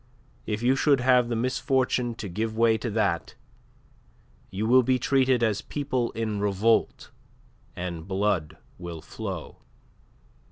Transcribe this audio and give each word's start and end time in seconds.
If 0.47 0.63
you 0.63 0.75
should 0.75 0.99
have 1.01 1.29
the 1.29 1.35
misfortune 1.35 2.15
to 2.15 2.27
give 2.27 2.57
way 2.57 2.75
to 2.75 2.89
that, 2.89 3.35
you 4.49 4.65
will 4.65 4.81
be 4.81 4.97
treated 4.97 5.43
as 5.43 5.61
people 5.61 6.09
in 6.13 6.39
revolt, 6.39 7.11
and 7.75 8.07
blood 8.07 8.57
will 8.79 9.01
flow." 9.03 9.57